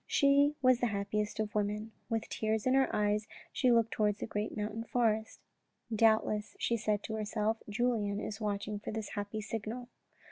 [0.07, 1.91] She was the happiest of women.
[2.09, 5.41] With tears in her eyes she looked towards the great mountain forest."
[5.95, 9.89] Doubt less," she said to herself," Julien is watching for this happy signal."